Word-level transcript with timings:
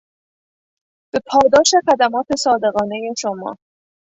به 1.13 1.19
پاداش 1.31 1.71
خدمات 1.87 2.25
صادقانهی 2.35 3.13
شما... 3.17 3.57